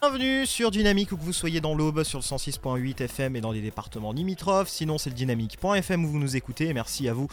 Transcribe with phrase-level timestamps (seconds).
[0.00, 3.52] Bienvenue sur Dynamique où que vous soyez dans l'Aube sur le 106.8 FM et dans
[3.52, 4.66] les départements limitrophes.
[4.66, 6.70] Sinon, c'est le dynamique.fm où vous nous écoutez.
[6.70, 7.28] Et merci à vous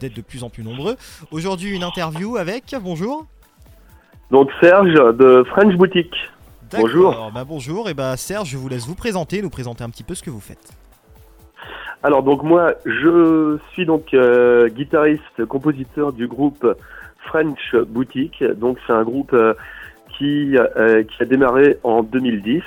[0.00, 0.96] d'être de plus en plus nombreux.
[1.30, 2.74] Aujourd'hui, une interview avec.
[2.82, 3.26] Bonjour.
[4.30, 6.16] Donc Serge de French Boutique.
[6.72, 7.30] Bonjour.
[7.34, 7.90] Bah bonjour.
[7.90, 10.30] Et bah Serge, je vous laisse vous présenter, nous présenter un petit peu ce que
[10.30, 10.72] vous faites.
[12.02, 16.66] Alors donc moi, je suis donc euh, guitariste, compositeur du groupe
[17.26, 18.42] French Boutique.
[18.56, 19.54] Donc c'est un groupe euh,
[20.16, 22.62] qui, euh, qui a démarré en 2010.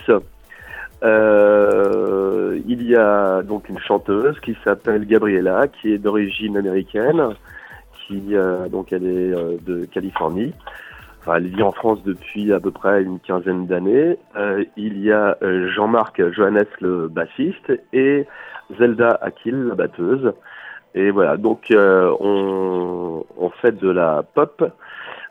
[1.03, 7.35] Euh, il y a donc une chanteuse qui s'appelle Gabriella, qui est d'origine américaine,
[8.07, 10.53] qui euh, donc elle est euh, de Californie.
[11.19, 14.17] Enfin, elle vit en France depuis à peu près une quinzaine d'années.
[14.35, 15.37] Euh, il y a
[15.75, 18.25] Jean-Marc Johannes le bassiste et
[18.79, 20.33] Zelda Akil la batteuse.
[20.95, 24.63] Et voilà, donc on, on fait de la pop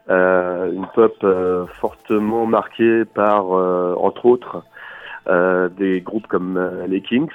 [0.08, 4.64] une pop euh, fortement marquée par, euh, entre autres,
[5.76, 7.28] des groupes comme les Kings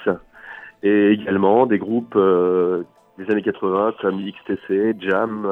[0.82, 2.18] et également des groupes
[3.18, 5.46] des années 80 comme XTC, Jam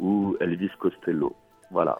[0.00, 1.36] ou Elvis Costello.
[1.70, 1.98] Voilà.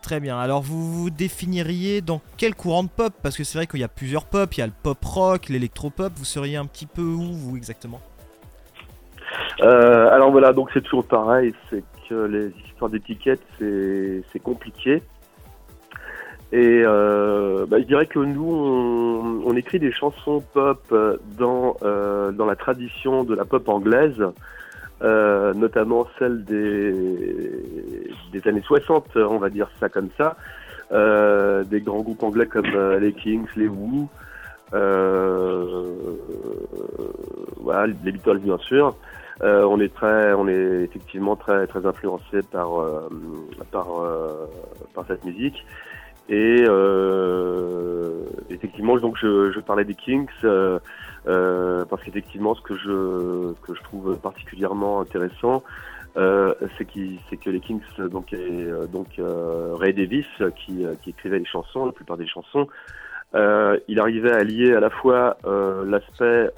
[0.00, 0.38] Très bien.
[0.38, 3.12] Alors vous vous définiriez dans quel courant de pop?
[3.20, 4.54] Parce que c'est vrai qu'il y a plusieurs pop.
[4.54, 6.12] Il y a le pop rock, l'électropop.
[6.14, 8.00] Vous seriez un petit peu où vous exactement?
[9.62, 11.54] Euh, Alors voilà, donc c'est toujours pareil.
[11.68, 15.02] C'est les histoires d'étiquettes, c'est compliqué.
[16.52, 20.82] Et euh, bah, je dirais que nous, on, écrit des chansons pop
[21.38, 24.20] dans, euh, dans la tradition de la pop anglaise,
[25.02, 26.92] euh, notamment celle des,
[28.32, 30.36] des années 60, on va dire ça comme ça.
[30.90, 32.66] des grands groupes anglais comme
[33.00, 34.08] les Kings, les Who,
[37.70, 38.96] voilà, les Beatles bien sûr.
[39.42, 43.08] Euh, on est très, on est effectivement très très influencé par euh,
[43.70, 44.46] par euh,
[44.94, 45.64] par cette musique.
[46.28, 46.62] Et
[48.50, 50.28] effectivement, donc je, je, parlais des Kings
[51.24, 55.64] parce qu'effectivement, ce que je que je trouve particulièrement intéressant,
[56.14, 56.86] c'est
[57.28, 61.92] c'est que les Kings donc et, donc Ray Davis qui qui écrivait les chansons, la
[61.92, 62.68] plupart des chansons.
[63.34, 66.50] Il arrivait à lier à la fois l'aspect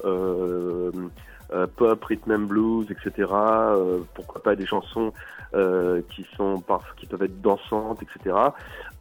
[1.53, 3.29] euh, pop, rhythm and blues, etc.
[3.31, 5.13] Euh, pourquoi pas des chansons
[5.53, 6.63] euh, qui sont
[6.97, 8.35] qui peuvent être dansantes, etc.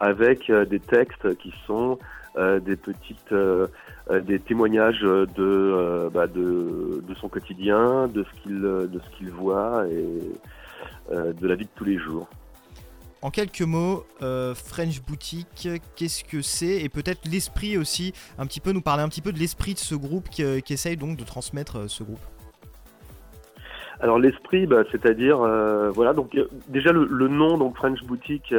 [0.01, 1.99] Avec des textes qui sont
[2.37, 3.35] des petites
[4.11, 9.87] des témoignages de, bah, de, de son quotidien, de ce qu'il de ce qu'il voit
[9.89, 12.29] et de la vie de tous les jours.
[13.23, 18.73] En quelques mots, French Boutique, qu'est-ce que c'est Et peut-être l'esprit aussi, un petit peu
[18.73, 21.25] nous parler un petit peu de l'esprit de ce groupe qui, qui essaye donc de
[21.25, 22.21] transmettre ce groupe.
[24.03, 28.53] Alors l'esprit, bah, c'est-à-dire, euh, voilà, donc euh, déjà le, nom, donc French Boutique,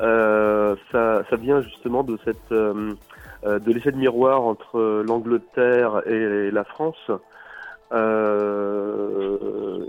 [0.00, 6.64] euh, ça, ça, vient justement de cette, de l'effet de miroir entre l'Angleterre et la
[6.64, 7.10] France.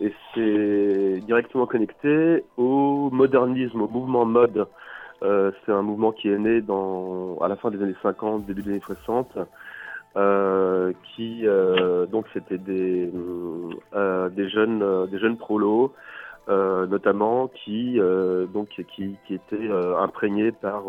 [0.02, 4.68] et c'est directement connecté au modernisme, au mouvement mode.
[5.22, 8.72] c'est un mouvement qui est né dans, à la fin des années 50, début des
[8.72, 9.38] années 60,
[10.18, 13.10] euh, qui euh, donc c'était des
[13.96, 15.94] euh, des jeunes des jeunes prolos
[16.50, 17.98] notamment qui
[18.54, 20.84] donc qui qui étaient imprégnés par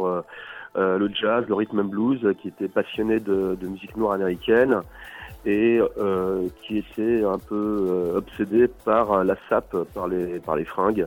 [0.75, 4.81] le jazz, le rhythm and blues, qui étaient passionnés de, musique noire américaine
[5.47, 11.07] et euh, qui étaient un peu obsédés par la sape, par les par les fringues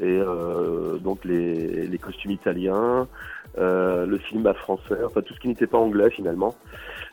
[0.00, 3.06] et euh, donc les, les costumes italiens,
[3.58, 6.54] euh, le cinéma français, enfin tout ce qui n'était pas anglais finalement.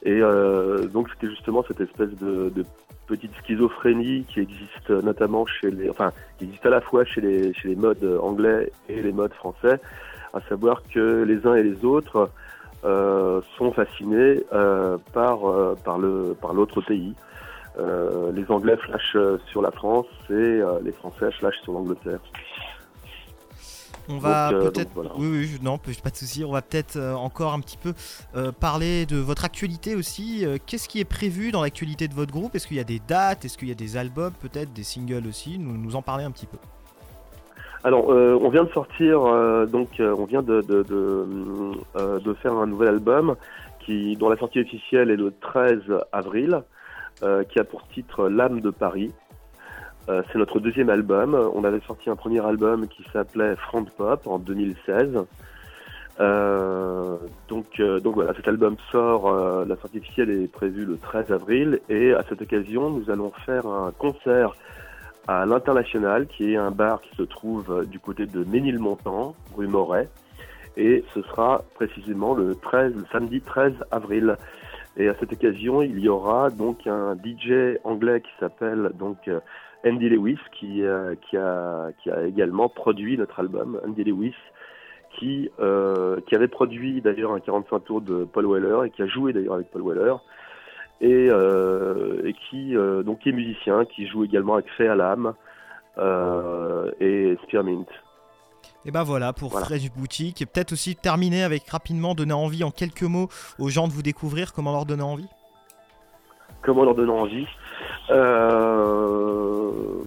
[0.04, 2.66] Et euh, donc c'était justement cette espèce de, de,
[3.08, 7.54] petite schizophrénie qui existe notamment chez les, enfin qui existe à la fois chez les
[7.54, 9.80] chez les modes anglais et les modes français,
[10.34, 12.32] à savoir que les uns et les autres
[12.84, 17.14] euh, sont fascinés euh, par euh, par le par l'autre pays.
[18.34, 22.20] Les Anglais flashent sur la France et les Français flashent sur l'Angleterre.
[24.12, 24.92] On va euh, peut-être.
[25.18, 26.44] Oui, oui, non, pas de souci.
[26.44, 27.94] On va peut-être euh, encore un petit peu
[28.36, 30.46] euh, parler de votre actualité aussi.
[30.66, 32.56] Qu'est-ce qui est prévu dans l'actualité de votre groupe?
[32.56, 33.46] Est-ce qu'il y a des dates?
[33.46, 35.58] Est-ce qu'il y a des albums Peut-être des singles aussi?
[35.60, 36.58] Nous, nous en parler un petit peu.
[37.84, 39.22] Alors, on vient de sortir,
[39.68, 43.36] donc, on vient de, de, de, faire un nouvel album
[43.80, 45.80] qui, dont la sortie officielle est le 13
[46.12, 46.62] avril,
[47.50, 49.12] qui a pour titre L'âme de Paris.
[50.10, 51.36] Euh, c'est notre deuxième album.
[51.54, 55.26] On avait sorti un premier album qui s'appelait Front Pop en 2016.
[56.20, 57.18] Euh,
[57.48, 59.32] donc, euh, donc voilà, cet album sort,
[59.66, 63.66] la sortie officielle est prévue le 13 avril et à cette occasion, nous allons faire
[63.68, 64.54] un concert
[65.28, 70.10] à l'International, qui est un bar qui se trouve du côté de Ménilmontant, rue Moret.
[70.78, 74.36] Et ce sera précisément le 13, le samedi 13 avril.
[74.98, 79.30] Et à cette occasion, il y aura donc un DJ anglais qui s'appelle donc
[79.86, 80.84] Andy Lewis, qui,
[81.30, 83.80] qui, a, qui a également produit notre album.
[83.86, 84.36] Andy Lewis,
[85.18, 89.08] qui, euh, qui avait produit d'ailleurs un 45 tours de Paul Weller et qui a
[89.08, 90.16] joué d'ailleurs avec Paul Weller
[91.02, 95.34] et, euh, et qui euh, donc qui est musicien, qui joue également avec Fé Alam
[95.98, 97.86] euh, et Spearmint.
[98.86, 99.66] Et ben voilà pour voilà.
[99.66, 100.42] Fresh Boutique.
[100.42, 103.30] Et peut-être aussi terminer avec rapidement donner envie en quelques mots
[103.60, 104.54] aux gens de vous découvrir.
[104.54, 105.28] Comment leur donner envie?
[106.64, 107.48] Comment leur donner envie?
[108.10, 109.21] Euh,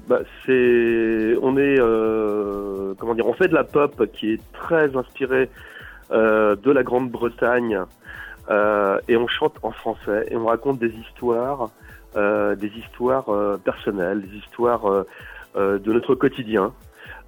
[0.08, 4.96] bah, c'est, on est, euh, comment dire, on fait de la pop qui est très
[4.96, 5.48] inspirée
[6.10, 7.80] euh, de la Grande-Bretagne
[8.50, 11.70] euh, et on chante en français et on raconte des histoires,
[12.16, 15.04] euh, des histoires euh, personnelles, des histoires
[15.56, 16.72] de notre quotidien.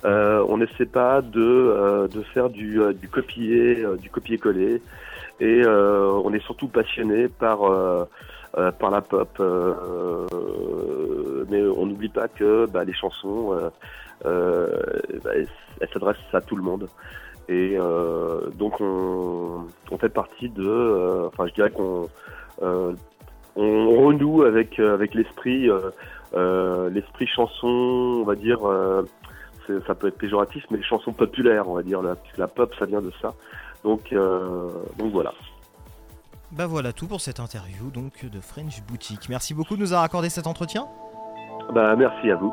[0.05, 4.83] on n'essaie pas de, de faire du, du copier, du copier-coller
[5.41, 7.61] et on est surtout passionné par
[8.59, 9.29] euh, par la pop.
[9.39, 10.27] Euh,
[11.51, 13.55] mais on n'oublie pas que bah, les chansons,
[14.25, 14.69] euh,
[15.23, 16.89] bah, elles s'adressent à tout le monde.
[17.51, 17.77] Et
[18.57, 22.09] donc on, on, fait partie de, enfin je dirais qu'on
[23.57, 25.69] on renoue avec avec l'esprit
[26.35, 28.61] l'esprit chanson, on va dire
[29.87, 32.87] ça peut être péjoratif, mais les chansons populaires, on va dire, la, la pop, ça
[32.87, 33.35] vient de ça.
[33.85, 35.33] Donc, donc voilà.
[36.53, 39.29] Bah voilà tout pour cette interview donc de French Boutique.
[39.29, 40.87] Merci beaucoup de nous avoir accordé cet entretien.
[41.75, 42.53] Bah merci à vous.